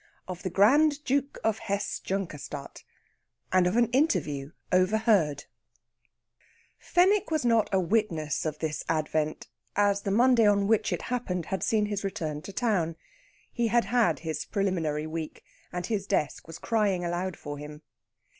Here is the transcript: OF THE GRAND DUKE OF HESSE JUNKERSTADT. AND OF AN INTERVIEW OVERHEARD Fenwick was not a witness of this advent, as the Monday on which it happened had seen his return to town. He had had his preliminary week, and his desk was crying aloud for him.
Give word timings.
OF 0.27 0.41
THE 0.41 0.49
GRAND 0.49 1.03
DUKE 1.05 1.37
OF 1.43 1.59
HESSE 1.59 1.99
JUNKERSTADT. 1.99 2.83
AND 3.53 3.67
OF 3.67 3.77
AN 3.77 3.85
INTERVIEW 3.91 4.51
OVERHEARD 4.71 5.45
Fenwick 6.79 7.29
was 7.29 7.45
not 7.45 7.69
a 7.71 7.79
witness 7.79 8.43
of 8.43 8.57
this 8.57 8.83
advent, 8.89 9.47
as 9.75 10.01
the 10.01 10.09
Monday 10.09 10.47
on 10.47 10.65
which 10.65 10.91
it 10.91 11.03
happened 11.03 11.45
had 11.53 11.61
seen 11.61 11.85
his 11.85 12.03
return 12.03 12.41
to 12.41 12.51
town. 12.51 12.95
He 13.53 13.67
had 13.67 13.85
had 13.85 14.17
his 14.21 14.43
preliminary 14.43 15.05
week, 15.05 15.43
and 15.71 15.85
his 15.85 16.07
desk 16.07 16.47
was 16.47 16.57
crying 16.57 17.05
aloud 17.05 17.37
for 17.37 17.59
him. 17.59 17.83